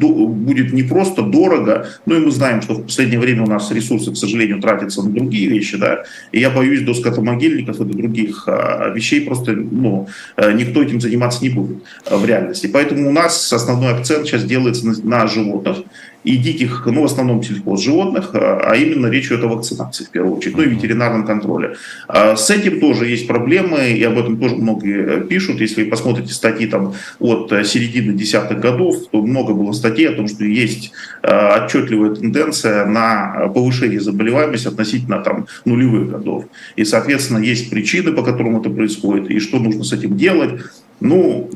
будет 0.46 0.74
не 0.74 0.84
просто 0.84 1.22
дорого, 1.22 1.88
ну 2.06 2.16
и 2.16 2.20
мы 2.20 2.32
знаем, 2.32 2.62
что 2.62 2.76
в 2.76 2.84
последнее 2.84 3.20
время 3.20 3.44
у 3.44 3.48
нас 3.48 3.72
ресурсы, 3.72 4.12
к 4.12 4.18
сожалению, 4.18 4.62
тратятся 4.62 5.04
на 5.04 5.10
другие 5.10 5.50
вещи, 5.50 5.78
да, 5.78 6.04
и 6.32 6.40
я 6.40 6.50
боюсь, 6.50 6.82
до 6.82 6.94
скотомогильников 6.94 7.80
и 7.80 7.86
до 7.86 7.94
других 7.98 8.44
а, 8.48 8.90
вещей 8.90 9.22
просто, 9.22 9.54
ну, 9.54 10.08
э, 10.38 10.52
никто 10.54 10.82
этим 10.82 11.02
заниматься 11.02 11.44
не 11.44 11.50
будет 11.50 11.84
а, 12.06 12.18
в 12.18 12.26
реальности. 12.26 12.68
Поэтому 12.68 13.10
у 13.10 13.12
нас 13.12 13.52
основной 13.52 13.94
акцент 13.94 14.28
сейчас 14.28 14.44
делается 14.44 14.86
на, 14.88 14.94
на 15.04 15.28
животных, 15.28 15.78
и 16.26 16.38
диких, 16.38 16.84
ну, 16.88 17.04
в 17.04 17.06
основном 17.06 17.44
сельхозживотных, 17.44 18.32
а, 18.34 18.60
а 18.72 18.76
именно 18.76 19.08
речь 19.08 19.28
идет 19.28 19.44
о 19.44 19.48
вакцинации 19.48 20.06
в 20.06 20.10
первую 20.10 20.38
очередь, 20.38 20.58
ну 20.58 20.64
и 20.64 20.70
ветеринарном 20.70 21.26
контроле. 21.26 21.76
А 22.08 22.36
с 22.36 22.50
этим 22.50 22.80
тоже 22.80 23.08
есть 23.08 23.28
проблемы, 23.28 23.92
и 23.92 24.04
об 24.04 24.18
этом 24.18 24.38
тоже 24.38 24.56
многие 24.56 25.22
пишут. 25.22 25.62
Если 25.62 25.84
вы 25.84 25.90
посмотрите 25.90 26.34
статьи 26.34 26.68
там 26.68 26.94
от 27.20 27.52
середины 27.66 28.14
десятых 28.14 28.60
годов, 28.60 29.08
то 29.12 29.22
много 29.22 29.54
было 29.54 29.72
статей 29.72 30.10
о 30.10 30.14
том, 30.14 30.28
что 30.28 30.44
есть 30.44 30.92
а, 31.22 31.64
отчетливая 31.64 32.16
тенденция 32.16 32.86
на 32.86 33.48
повышение 33.54 34.00
заболеваемости 34.00 34.68
относительно 34.68 35.20
там 35.20 35.46
нулевых 35.64 36.10
годов. 36.10 36.46
И, 36.76 36.86
соответственно, 36.86 37.38
есть 37.38 37.70
причины, 37.70 38.12
по 38.14 38.24
которым 38.24 38.60
это 38.60 38.72
происходит, 38.72 39.30
и 39.30 39.40
что 39.40 39.60
нужно 39.60 39.84
с 39.84 39.94
этим 39.94 40.18
делать 40.18 40.60
ну, 41.00 41.50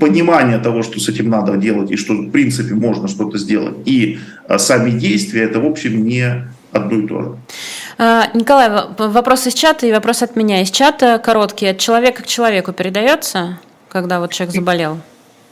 понимание 0.00 0.58
того, 0.58 0.82
что 0.82 0.98
с 0.98 1.08
этим 1.08 1.28
надо 1.28 1.56
делать 1.56 1.90
и 1.90 1.96
что, 1.96 2.14
в 2.14 2.30
принципе, 2.30 2.74
можно 2.74 3.08
что-то 3.08 3.38
сделать, 3.38 3.76
и 3.84 4.18
а, 4.48 4.58
сами 4.58 4.90
действия, 4.90 5.42
это, 5.42 5.60
в 5.60 5.66
общем, 5.66 6.04
не 6.04 6.48
одно 6.72 6.98
и 6.98 7.06
то 7.06 7.22
же. 7.22 7.36
А, 7.98 8.30
Николай, 8.34 8.70
вопрос 8.96 9.46
из 9.46 9.54
чата 9.54 9.86
и 9.86 9.92
вопрос 9.92 10.22
от 10.22 10.36
меня. 10.36 10.62
Из 10.62 10.70
чата 10.70 11.18
короткий. 11.18 11.66
От 11.66 11.78
человека 11.78 12.22
к 12.22 12.26
человеку 12.26 12.72
передается, 12.72 13.58
когда 13.88 14.20
вот 14.20 14.32
человек 14.32 14.54
заболел? 14.54 14.98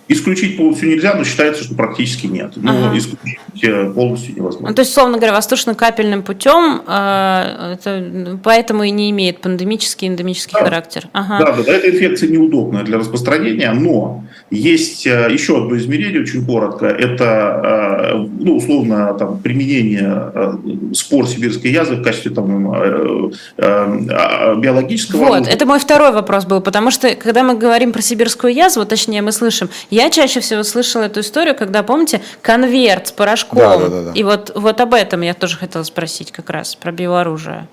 Исключить 0.09 0.57
полностью 0.57 0.89
нельзя, 0.89 1.15
но 1.15 1.25
считается, 1.25 1.65
что 1.65 1.75
практически 1.75 2.27
нет. 2.27 2.53
Но 2.57 2.71
ага. 2.71 2.97
исключить 2.97 3.39
э, 3.63 3.91
полностью 3.91 4.37
невозможно. 4.37 4.69
Ну, 4.69 4.75
то 4.75 4.83
есть, 4.83 4.93
условно 4.93 5.17
говоря, 5.17 5.33
воздушно-капельным 5.33 6.23
путем, 6.23 6.83
э, 6.87 7.73
это, 7.75 8.39
поэтому 8.45 8.85
и 8.85 8.91
не 8.91 9.11
имеет 9.11 9.41
пандемический, 9.41 10.07
эндемический 10.07 10.57
да. 10.59 10.65
характер. 10.65 11.09
Ага. 11.13 11.39
Да, 11.45 11.53
да, 11.53 11.63
да, 11.65 11.73
эта 11.73 11.91
инфекция 11.91 12.29
неудобная 12.29 12.85
для 12.85 12.99
распространения, 12.99 13.73
но 13.73 14.25
есть 14.51 15.09
э, 15.09 15.29
еще 15.29 15.57
одно 15.57 15.77
измерение, 15.77 16.21
очень 16.21 16.47
коротко, 16.47 16.87
это, 16.87 18.13
э, 18.15 18.27
ну, 18.39 18.59
условно, 18.59 19.13
там, 19.19 19.39
применение 19.39 20.31
э, 20.35 20.53
спор 20.95 21.27
сибирской 21.27 21.73
язвы 21.73 21.97
в 21.97 22.03
качестве 22.03 22.31
там, 22.31 22.73
э, 22.75 23.31
э, 23.57 24.55
биологического... 24.59 25.19
Вот, 25.19 25.35
оружия. 25.35 25.53
это 25.53 25.67
мой 25.67 25.81
второй 25.81 26.13
вопрос 26.13 26.45
был, 26.45 26.61
потому 26.61 26.93
что, 26.93 27.13
когда 27.17 27.43
мы 27.43 27.57
говорим 27.57 27.93
про 27.93 28.03
сибирскую 28.03 28.55
язву, 28.55 28.85
точнее, 28.85 29.23
мы 29.23 29.33
слышим 29.33 29.69
я 29.97 30.11
чаще 30.11 30.41
всего 30.41 30.63
слышала 30.63 31.05
эту 31.05 31.21
историю, 31.21 31.55
когда, 31.57 31.83
помните, 31.83 32.21
конверт 32.43 33.09
с 33.09 33.13
порошком. 33.13 33.59
Да, 33.59 33.77
да, 33.79 33.89
да, 33.89 34.03
да. 34.03 34.13
И 34.13 34.23
вот, 34.23 34.53
вот 34.55 34.81
об 34.81 34.93
этом 34.93 35.23
я 35.23 35.33
тоже 35.33 35.57
хотела 35.57 35.85
спросить 35.85 36.33
как 36.33 36.51
раз, 36.51 36.77
про 36.77 36.93
биооружие. 36.93 37.67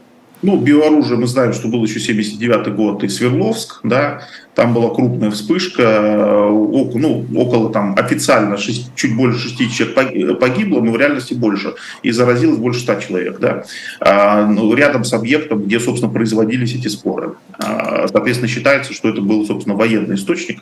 Ну, 0.44 0.58
биооружие 0.58 1.18
мы 1.18 1.26
знаем, 1.26 1.54
что 1.54 1.70
был 1.70 1.84
еще 1.86 2.02
79 2.02 2.76
год 2.76 3.02
и 3.06 3.08
Свердловск, 3.08 3.80
да, 3.84 4.28
там 4.56 4.74
была 4.74 4.94
крупная 4.94 5.32
вспышка, 5.32 5.82
э, 5.82 6.50
ну, 6.50 7.26
около 7.36 7.72
там 7.72 7.96
официально 7.98 8.58
6, 8.58 8.94
чуть 8.94 9.16
больше 9.16 9.40
6 9.40 9.74
человек 9.74 10.40
погибло, 10.40 10.82
но 10.82 10.92
в 10.92 10.98
реальности 10.98 11.34
больше, 11.34 11.76
и 12.04 12.12
заразилось 12.12 12.58
больше 12.58 12.82
100 12.82 12.96
человек, 12.96 13.40
да, 13.40 13.64
а, 14.02 14.46
ну, 14.46 14.74
рядом 14.76 15.06
с 15.06 15.14
объектом, 15.14 15.64
где, 15.64 15.80
собственно, 15.80 16.12
производились 16.12 16.76
эти 16.76 16.90
споры. 16.90 17.36
А, 17.58 18.10
соответственно, 18.10 18.50
считается, 18.50 18.94
что 18.94 19.08
это 19.08 19.22
был, 19.22 19.46
собственно, 19.46 19.78
военный 19.78 20.16
источник, 20.16 20.60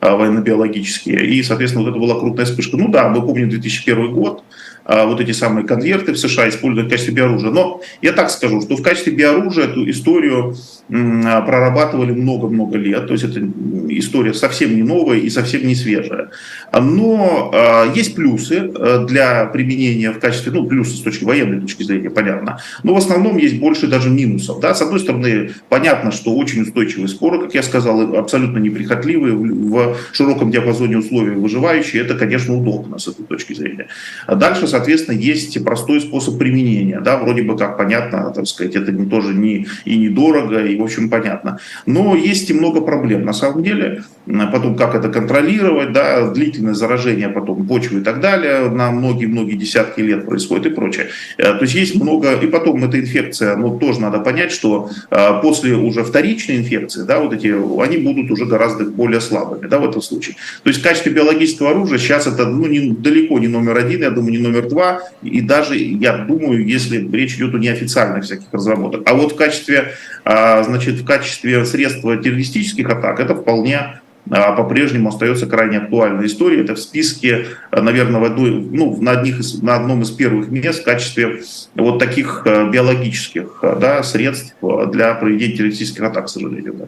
а, 0.00 0.14
военно-биологические. 0.14 1.24
И, 1.24 1.42
соответственно, 1.42 1.84
вот 1.84 1.90
это 1.92 1.98
была 1.98 2.20
крупная 2.20 2.44
вспышка. 2.44 2.76
Ну 2.76 2.88
да, 2.88 3.08
мы 3.08 3.22
помним 3.22 3.48
2001 3.48 4.12
год, 4.12 4.44
вот 4.86 5.20
эти 5.20 5.32
самые 5.32 5.66
конверты 5.66 6.12
в 6.12 6.18
США 6.18 6.48
используют 6.48 6.88
в 6.88 6.90
качестве 6.90 7.14
биоружия. 7.14 7.50
Но 7.50 7.80
я 8.00 8.12
так 8.12 8.30
скажу, 8.30 8.60
что 8.60 8.76
в 8.76 8.82
качестве 8.82 9.12
биоружия 9.12 9.64
эту 9.64 9.88
историю 9.88 10.54
а, 10.90 11.40
прорабатывали 11.42 12.12
много-много 12.12 12.76
лет. 12.76 13.06
То 13.06 13.12
есть 13.12 13.24
это 13.24 13.40
история 13.88 14.34
совсем 14.34 14.74
не 14.74 14.82
новая 14.82 15.18
и 15.18 15.30
совсем 15.30 15.66
не 15.66 15.74
свежая. 15.74 16.30
Но 16.72 17.50
а, 17.54 17.92
есть 17.94 18.14
плюсы 18.14 18.72
для 19.08 19.46
применения 19.46 20.10
в 20.10 20.18
качестве, 20.18 20.52
ну, 20.52 20.66
плюсы 20.66 20.96
с 20.96 21.00
точки 21.00 21.24
военной 21.24 21.60
точки 21.60 21.82
зрения, 21.82 22.10
понятно. 22.10 22.60
Но 22.82 22.94
в 22.94 22.98
основном 22.98 23.38
есть 23.38 23.58
больше 23.58 23.86
даже 23.86 24.10
минусов. 24.10 24.60
Да? 24.60 24.74
С 24.74 24.82
одной 24.82 25.00
стороны, 25.00 25.52
понятно, 25.68 26.10
что 26.10 26.34
очень 26.34 26.62
устойчивые 26.62 27.08
споры, 27.08 27.40
как 27.40 27.54
я 27.54 27.62
сказал, 27.62 28.16
абсолютно 28.16 28.58
неприхотливые, 28.58 29.34
в 29.34 29.96
широком 30.12 30.50
диапазоне 30.50 30.98
условий 30.98 31.32
выживающие. 31.32 32.02
Это, 32.02 32.14
конечно, 32.14 32.56
удобно 32.56 32.98
с 32.98 33.08
этой 33.08 33.24
точки 33.24 33.54
зрения. 33.54 33.88
Дальше 34.28 34.66
соответственно, 34.72 35.16
есть 35.16 35.62
простой 35.64 36.00
способ 36.00 36.38
применения. 36.38 37.00
Да, 37.00 37.18
вроде 37.18 37.42
бы 37.42 37.56
как 37.56 37.76
понятно, 37.76 38.32
так 38.34 38.46
сказать, 38.46 38.74
это 38.74 38.90
не, 38.90 39.06
тоже 39.06 39.34
не, 39.34 39.66
и 39.84 39.96
недорого, 39.96 40.64
и, 40.64 40.76
в 40.78 40.82
общем, 40.82 41.10
понятно. 41.10 41.58
Но 41.86 42.16
есть 42.16 42.50
и 42.50 42.54
много 42.54 42.80
проблем. 42.80 43.24
На 43.24 43.32
самом 43.34 43.62
деле, 43.62 44.02
потом 44.26 44.76
как 44.76 44.94
это 44.94 45.08
контролировать, 45.08 45.92
да, 45.92 46.30
длительное 46.30 46.74
заражение 46.74 47.28
потом 47.28 47.66
почвы 47.66 48.00
и 48.00 48.02
так 48.02 48.20
далее 48.20 48.70
на 48.70 48.90
многие-многие 48.90 49.56
десятки 49.56 50.00
лет 50.00 50.26
происходит 50.26 50.66
и 50.66 50.70
прочее. 50.70 51.08
Э, 51.38 51.54
то 51.54 51.62
есть 51.62 51.74
есть 51.74 51.94
много, 51.94 52.32
и 52.34 52.46
потом 52.46 52.84
эта 52.84 52.98
инфекция, 52.98 53.56
ну, 53.56 53.78
тоже 53.78 54.00
надо 54.00 54.20
понять, 54.20 54.52
что 54.52 54.90
э, 55.10 55.42
после 55.42 55.74
уже 55.74 56.02
вторичной 56.02 56.56
инфекции, 56.56 57.02
да, 57.02 57.20
вот 57.20 57.32
эти, 57.32 57.52
они 57.82 57.98
будут 57.98 58.30
уже 58.30 58.46
гораздо 58.46 58.84
более 58.84 59.20
слабыми, 59.20 59.68
да, 59.68 59.78
в 59.78 59.88
этом 59.88 60.00
случае. 60.02 60.36
То 60.62 60.70
есть 60.70 60.80
в 60.80 60.82
качестве 60.82 61.12
биологического 61.12 61.70
оружия 61.70 61.98
сейчас 61.98 62.26
это, 62.26 62.46
ну, 62.46 62.66
не, 62.66 62.92
далеко 62.92 63.38
не 63.38 63.48
номер 63.48 63.76
один, 63.76 64.02
я 64.02 64.10
думаю, 64.10 64.32
не 64.32 64.38
номер 64.38 64.61
номер 64.62 64.70
два, 64.70 65.02
и 65.22 65.40
даже, 65.40 65.76
я 65.76 66.18
думаю, 66.18 66.66
если 66.66 67.08
речь 67.12 67.36
идет 67.36 67.54
о 67.54 67.58
неофициальных 67.58 68.24
всяких 68.24 68.46
разработках. 68.52 69.02
А 69.06 69.14
вот 69.14 69.32
в 69.32 69.36
качестве, 69.36 69.92
а, 70.24 70.62
значит, 70.62 70.96
в 70.96 71.04
качестве 71.04 71.64
средства 71.64 72.16
террористических 72.16 72.88
атак 72.88 73.20
это 73.20 73.34
вполне 73.34 74.00
а, 74.30 74.52
по-прежнему 74.52 75.08
остается 75.08 75.46
крайне 75.46 75.78
актуальной 75.78 76.26
историей. 76.26 76.62
Это 76.62 76.74
в 76.74 76.80
списке, 76.80 77.46
наверное, 77.72 78.20
в 78.20 78.24
одной, 78.24 78.50
ну, 78.50 79.00
на, 79.00 79.12
одних 79.12 79.40
из, 79.40 79.60
на 79.62 79.76
одном 79.76 80.02
из 80.02 80.10
первых 80.10 80.48
мест 80.48 80.82
в 80.82 80.84
качестве 80.84 81.42
вот 81.74 81.98
таких 81.98 82.42
биологических 82.44 83.64
да, 83.80 84.02
средств 84.02 84.54
для 84.60 85.14
проведения 85.14 85.56
террористических 85.56 86.02
атак, 86.02 86.26
к 86.26 86.28
сожалению. 86.28 86.74
Да. 86.74 86.84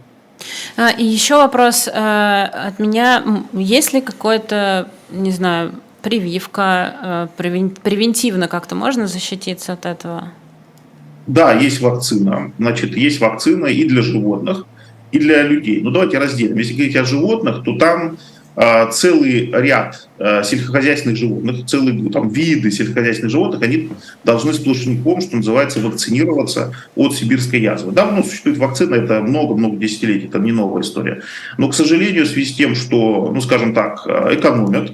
А, 0.77 0.91
и 0.91 1.05
еще 1.05 1.37
вопрос 1.37 1.89
от 1.89 2.79
меня. 2.79 3.25
Есть 3.53 3.93
ли 3.93 4.01
какой-то, 4.01 4.91
не 5.11 5.31
знаю, 5.31 5.73
прививка, 6.05 7.29
э, 7.39 7.73
превентивно 7.83 8.47
как-то 8.47 8.75
можно 8.75 9.07
защититься 9.07 9.73
от 9.73 9.87
этого? 9.87 10.29
Да, 11.27 11.55
есть 11.55 11.81
вакцина. 11.81 12.53
Значит, 12.59 12.95
есть 12.97 13.21
вакцина 13.21 13.67
и 13.67 13.85
для 13.85 14.03
животных, 14.03 14.67
и 15.11 15.19
для 15.19 15.43
людей. 15.43 15.81
Но 15.81 15.91
давайте 15.91 16.19
разделим. 16.19 16.59
Если 16.59 16.75
говорить 16.75 16.97
о 16.97 17.05
животных, 17.05 17.65
то 17.65 17.79
там 17.79 18.19
а, 18.57 18.87
целый 18.87 19.51
ряд 19.51 20.09
а, 20.19 20.43
сельскохозяйственных 20.43 21.17
животных, 21.17 21.67
целые 21.67 22.11
там, 22.11 22.29
виды 22.29 22.71
сельскохозяйственных 22.71 23.33
животных, 23.33 23.63
они 23.63 23.89
должны 24.23 24.53
сплошняком, 24.53 25.21
что 25.23 25.37
называется, 25.37 25.81
вакцинироваться 25.81 26.73
от 26.95 27.15
сибирской 27.15 27.61
язвы. 27.61 27.93
Давно 27.93 28.23
существует 28.23 28.59
вакцина, 28.59 28.97
это 28.97 29.23
много-много 29.23 29.77
десятилетий, 29.77 30.27
это 30.27 30.39
не 30.39 30.53
новая 30.53 30.83
история. 30.83 31.23
Но, 31.59 31.69
к 31.69 31.75
сожалению, 31.75 32.27
в 32.27 32.29
связи 32.29 32.53
с 32.53 32.55
тем, 32.55 32.75
что, 32.75 33.33
ну, 33.35 33.41
скажем 33.41 33.75
так, 33.75 34.07
экономят, 34.07 34.93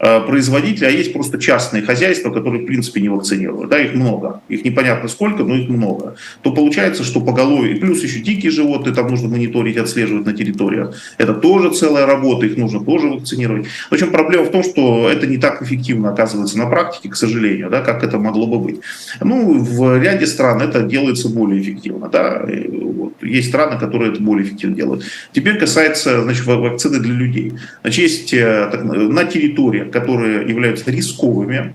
Э, 0.00 0.20
производители, 0.26 0.86
а 0.86 0.90
есть 0.90 1.12
просто 1.12 1.38
частные 1.38 1.82
хозяйства, 1.82 2.30
которые 2.30 2.64
в 2.64 2.66
принципе 2.66 3.00
не 3.00 3.08
вакцинируют. 3.08 3.70
Да, 3.70 3.78
их 3.78 3.94
много. 3.94 4.40
Их 4.48 4.64
непонятно 4.64 5.08
сколько, 5.08 5.44
но 5.44 5.54
их 5.54 5.68
много. 5.68 6.16
То 6.42 6.52
получается, 6.52 7.04
что 7.04 7.20
поголовье, 7.20 7.76
плюс 7.76 8.02
еще 8.02 8.18
дикие 8.18 8.50
животные, 8.50 8.92
там 8.92 9.08
нужно 9.08 9.28
мониторить, 9.28 9.76
отслеживать 9.76 10.26
на 10.26 10.32
территориях. 10.32 10.96
Это 11.16 11.32
тоже 11.32 11.70
целая 11.70 12.06
работа, 12.06 12.44
их 12.44 12.56
нужно 12.56 12.84
тоже 12.84 13.06
вакцинировать. 13.06 13.66
В 13.88 13.92
общем, 13.92 14.10
проблема 14.10 14.44
в 14.44 14.50
том, 14.50 14.64
что 14.64 15.08
это 15.08 15.28
не 15.28 15.38
так 15.38 15.62
эффективно 15.62 16.10
оказывается 16.10 16.58
на 16.58 16.66
практике, 16.66 17.08
к 17.08 17.16
сожалению, 17.16 17.70
да, 17.70 17.80
как 17.80 18.02
это 18.02 18.18
могло 18.18 18.48
бы 18.48 18.58
быть. 18.58 18.80
Ну, 19.20 19.60
в 19.60 20.02
ряде 20.02 20.26
стран 20.26 20.60
это 20.60 20.82
делается 20.82 21.28
более 21.28 21.62
эффективно. 21.62 22.08
Да. 22.08 22.44
Вот. 22.82 23.14
Есть 23.22 23.48
страны, 23.48 23.78
которые 23.78 24.12
это 24.12 24.20
более 24.20 24.44
эффективно 24.44 24.74
делают. 24.74 25.04
Теперь 25.32 25.56
касается 25.58 26.22
значит, 26.22 26.44
вакцины 26.44 26.98
для 26.98 27.14
людей. 27.14 27.54
Значит, 27.82 28.02
есть 28.02 28.34
э, 28.34 28.68
так, 28.70 28.82
на 28.82 29.24
территории 29.24 29.84
которые 29.94 30.48
являются 30.48 30.90
рисковыми 30.90 31.74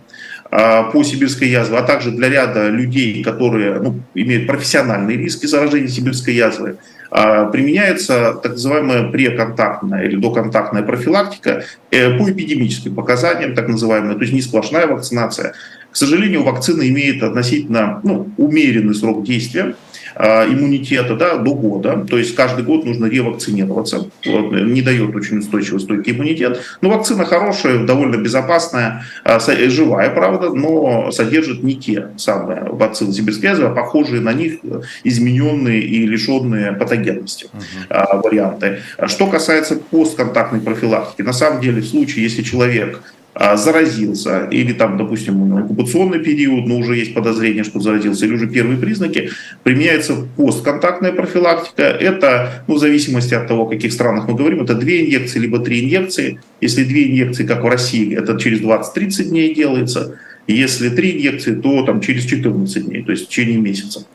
а, 0.52 0.84
по 0.92 1.04
сибирской 1.04 1.48
язве, 1.48 1.78
а 1.78 1.84
также 1.84 2.12
для 2.12 2.28
ряда 2.28 2.68
людей, 2.68 3.24
которые 3.24 3.80
ну, 3.80 4.02
имеют 4.14 4.46
профессиональные 4.46 5.18
риски 5.18 5.46
заражения 5.46 5.88
сибирской 5.88 6.34
язвы, 6.34 6.78
а, 7.12 7.46
применяется 7.46 8.34
так 8.44 8.52
называемая 8.54 9.10
преконтактная 9.10 10.04
или 10.04 10.18
доконтактная 10.18 10.84
профилактика 10.84 11.64
э, 11.92 12.18
по 12.18 12.30
эпидемическим 12.30 12.94
показаниям, 12.94 13.56
так 13.56 13.68
называемая, 13.68 14.16
то 14.16 14.22
есть 14.22 14.34
не 14.34 14.42
сплошная 14.42 14.86
вакцинация. 14.86 15.54
К 15.92 15.96
сожалению, 15.96 16.44
вакцина 16.44 16.88
имеет 16.88 17.24
относительно 17.24 18.00
ну, 18.04 18.30
умеренный 18.38 18.94
срок 18.94 19.24
действия, 19.24 19.76
а, 20.16 20.46
иммунитета 20.46 21.16
да, 21.16 21.38
до 21.38 21.54
года. 21.54 22.06
То 22.10 22.18
есть 22.18 22.36
каждый 22.36 22.64
год 22.64 22.86
нужно 22.86 23.06
ревакцинироваться. 23.06 24.10
Вот, 24.26 24.52
не 24.52 24.82
дает 24.82 25.16
очень 25.16 25.40
устойчивый 25.40 25.80
стойкий 25.80 26.14
иммунитет. 26.14 26.62
Но 26.82 26.90
вакцина 26.90 27.26
хорошая, 27.26 27.86
довольно 27.86 28.18
безопасная, 28.18 29.04
а, 29.24 29.40
живая, 29.40 30.10
правда, 30.10 30.50
но 30.50 31.12
содержит 31.12 31.64
не 31.64 31.76
те 31.76 32.10
самые 32.18 32.64
вакцины 32.64 33.14
сибирской 33.14 33.50
язвы, 33.50 33.68
а 33.68 33.70
похожие 33.70 34.22
на 34.22 34.34
них 34.34 34.60
измененные 35.04 35.82
и 35.82 36.06
лишенные 36.06 36.74
патогенности 36.74 37.48
uh-huh. 37.90 38.22
варианты. 38.22 38.80
Что 39.08 39.28
касается 39.28 39.78
постконтактной 39.78 40.62
профилактики, 40.62 41.22
на 41.22 41.34
самом 41.34 41.62
деле 41.62 41.82
в 41.82 41.88
случае, 41.88 42.24
если 42.24 42.44
человек 42.44 43.02
заразился, 43.56 44.48
или 44.52 44.74
там, 44.74 44.98
допустим, 44.98 45.56
оккупационный 45.58 46.20
период, 46.20 46.68
но 46.68 46.78
уже 46.78 46.98
есть 46.98 47.14
подозрение, 47.14 47.64
что 47.64 47.80
заразился, 47.80 48.26
или 48.26 48.34
уже 48.34 48.48
первые 48.48 48.78
признаки, 48.78 49.30
применяется 49.64 50.28
постконтактная 50.36 51.14
профилактика. 51.14 51.84
Это, 51.84 52.64
ну, 52.68 52.76
в 52.76 52.80
зависимости 52.80 53.34
от 53.34 53.48
того, 53.48 53.64
о 53.64 53.70
каких 53.70 53.94
странах 53.94 54.28
мы 54.28 54.36
говорим, 54.36 54.62
это 54.62 54.76
две 54.76 55.06
инъекции, 55.06 55.40
либо 55.40 55.60
три 55.60 55.86
инъекции. 55.86 56.42
Если 56.60 56.84
две 56.84 57.10
инъекции, 57.10 57.46
как 57.46 57.64
в 57.64 57.68
России, 57.68 58.14
это 58.16 58.38
через 58.38 58.60
20-30 58.60 59.30
дней 59.30 59.56
делается. 59.56 60.20
Если 60.48 60.90
три 60.90 61.12
инъекции, 61.12 61.56
то 61.56 61.84
там 61.86 62.02
через 62.02 62.26
14 62.26 62.86
дней, 62.86 63.04
то 63.04 63.12
есть 63.12 63.26
в 63.26 63.30
течение 63.30 63.58
месяца. 63.58 64.06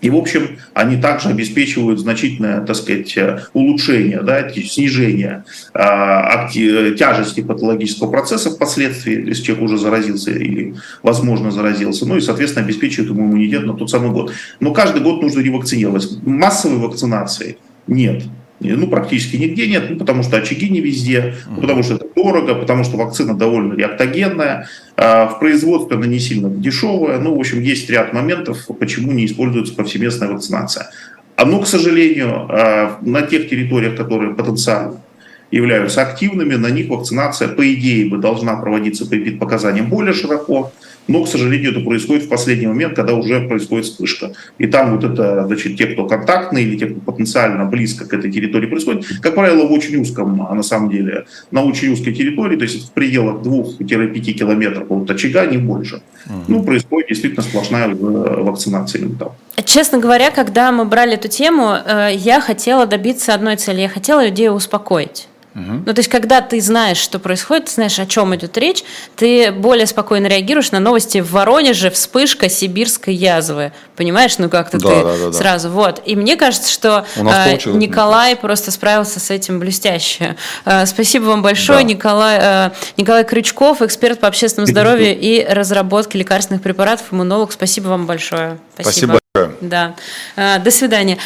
И, 0.00 0.10
в 0.10 0.16
общем, 0.16 0.58
они 0.74 0.96
также 0.96 1.28
обеспечивают 1.28 2.00
значительное, 2.00 2.60
так 2.62 2.76
сказать, 2.76 3.16
э, 3.16 3.40
улучшение, 3.52 4.22
да, 4.22 4.48
снижение 4.50 5.44
а, 5.74 6.48
тяжести 6.50 7.42
патологического 7.42 8.10
процесса 8.10 8.50
впоследствии, 8.50 9.28
если 9.28 9.42
человек 9.42 9.64
уже 9.64 9.78
заразился 9.78 10.30
или, 10.30 10.74
возможно, 11.02 11.50
заразился, 11.50 12.06
ну 12.06 12.16
и, 12.16 12.20
соответственно, 12.20 12.64
обеспечивают 12.64 13.10
ему 13.10 13.26
иммунитет 13.26 13.66
на 13.66 13.74
тот 13.74 13.90
самый 13.90 14.10
год. 14.10 14.32
Но 14.58 14.72
каждый 14.72 15.02
год 15.02 15.22
нужно 15.22 15.40
ревакцинировать. 15.40 16.08
Массовой 16.22 16.78
вакцинации 16.78 17.58
нет 17.86 18.22
ну, 18.60 18.86
практически 18.88 19.36
нигде 19.36 19.66
нет, 19.66 19.90
ну, 19.90 19.96
потому 19.96 20.22
что 20.22 20.36
очаги 20.36 20.68
не 20.68 20.80
везде, 20.80 21.34
ну, 21.48 21.62
потому 21.62 21.82
что 21.82 21.94
это 21.94 22.06
дорого, 22.14 22.54
потому 22.54 22.84
что 22.84 22.96
вакцина 22.96 23.34
довольно 23.34 23.74
реактогенная, 23.74 24.68
а 24.96 25.26
в 25.26 25.38
производстве 25.38 25.96
она 25.96 26.06
не 26.06 26.18
сильно 26.18 26.50
дешевая, 26.50 27.18
ну, 27.18 27.34
в 27.34 27.40
общем, 27.40 27.60
есть 27.60 27.88
ряд 27.88 28.12
моментов, 28.12 28.68
почему 28.78 29.12
не 29.12 29.24
используется 29.24 29.74
повсеместная 29.74 30.28
вакцинация. 30.28 30.90
А, 31.36 31.46
но, 31.46 31.60
к 31.60 31.66
сожалению, 31.66 32.46
а, 32.50 32.98
на 33.00 33.22
тех 33.22 33.48
территориях, 33.48 33.96
которые 33.96 34.34
потенциально 34.34 35.00
являются 35.50 36.02
активными, 36.02 36.54
на 36.54 36.68
них 36.68 36.90
вакцинация, 36.90 37.48
по 37.48 37.72
идее, 37.72 38.08
бы 38.10 38.18
должна 38.18 38.56
проводиться 38.56 39.06
по 39.06 39.16
показаниям 39.38 39.88
более 39.88 40.12
широко, 40.12 40.72
но, 41.10 41.24
к 41.24 41.28
сожалению, 41.28 41.72
это 41.72 41.80
происходит 41.80 42.22
в 42.22 42.28
последний 42.28 42.68
момент, 42.68 42.94
когда 42.94 43.14
уже 43.14 43.40
происходит 43.40 43.86
вспышка. 43.86 44.32
И 44.58 44.66
там 44.68 44.94
вот 44.94 45.02
это, 45.02 45.44
значит, 45.46 45.76
те, 45.76 45.86
кто 45.86 46.06
контактные 46.06 46.64
или 46.64 46.78
те, 46.78 46.86
кто 46.86 47.00
потенциально 47.00 47.64
близко 47.64 48.04
к 48.04 48.14
этой 48.14 48.30
территории 48.30 48.66
происходит, 48.66 49.04
как 49.20 49.34
правило, 49.34 49.66
в 49.66 49.72
очень 49.72 49.96
узком, 49.96 50.46
а 50.48 50.54
на 50.54 50.62
самом 50.62 50.88
деле, 50.88 51.24
на 51.50 51.64
очень 51.64 51.92
узкой 51.92 52.14
территории, 52.14 52.56
то 52.56 52.62
есть 52.62 52.88
в 52.88 52.92
пределах 52.92 53.42
2-5 53.42 54.20
километров 54.32 54.86
от 54.88 55.10
очага, 55.10 55.46
не 55.46 55.58
больше. 55.58 55.96
Угу. 56.26 56.34
Ну, 56.46 56.62
происходит 56.62 57.08
действительно 57.08 57.42
сплошная 57.42 57.88
э, 57.88 57.94
вакцинация 57.94 59.08
там. 59.18 59.32
Честно 59.64 59.98
говоря, 59.98 60.30
когда 60.30 60.70
мы 60.70 60.84
брали 60.84 61.14
эту 61.14 61.26
тему, 61.26 61.74
э, 61.74 62.10
я 62.14 62.40
хотела 62.40 62.86
добиться 62.86 63.34
одной 63.34 63.56
цели. 63.56 63.80
Я 63.80 63.88
хотела 63.88 64.24
людей 64.24 64.48
успокоить. 64.48 65.26
Угу. 65.54 65.82
Ну, 65.86 65.94
то 65.94 65.98
есть, 65.98 66.08
когда 66.08 66.40
ты 66.40 66.60
знаешь, 66.60 66.98
что 66.98 67.18
происходит, 67.18 67.66
ты 67.66 67.72
знаешь, 67.72 67.98
о 67.98 68.06
чем 68.06 68.34
идет 68.36 68.56
речь, 68.56 68.84
ты 69.16 69.50
более 69.50 69.86
спокойно 69.86 70.28
реагируешь 70.28 70.70
на 70.70 70.78
новости 70.78 71.18
в 71.18 71.32
Воронеже, 71.32 71.90
вспышка 71.90 72.48
сибирской 72.48 73.14
язвы. 73.14 73.72
Понимаешь, 73.96 74.38
ну 74.38 74.48
как-то 74.48 74.78
да, 74.78 74.88
ты 74.88 75.02
да, 75.02 75.16
да, 75.26 75.32
сразу. 75.32 75.68
Да. 75.68 75.74
Вот. 75.74 76.02
И 76.06 76.14
мне 76.14 76.36
кажется, 76.36 76.70
что 76.70 77.04
э, 77.16 77.58
Николай 77.66 78.36
просто 78.36 78.70
справился 78.70 79.18
с 79.18 79.30
этим 79.30 79.58
блестяще. 79.58 80.36
Э, 80.64 80.86
спасибо 80.86 81.24
вам 81.24 81.42
большое, 81.42 81.80
да. 81.80 81.84
Николай, 81.84 82.38
э, 82.40 82.70
Николай 82.96 83.24
Крючков, 83.24 83.82
эксперт 83.82 84.20
по 84.20 84.28
общественному 84.28 84.70
здоровью 84.70 85.18
и 85.18 85.44
разработке 85.44 86.18
лекарственных 86.18 86.62
препаратов, 86.62 87.06
иммунолог. 87.10 87.52
Спасибо 87.52 87.88
вам 87.88 88.06
большое. 88.06 88.58
Спасибо, 88.74 89.18
Спасибо. 89.34 89.56
Да. 89.60 89.94
Э, 90.36 90.58
до 90.58 90.70
свидания. 90.70 91.18